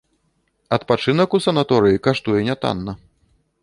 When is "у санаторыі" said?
1.41-2.03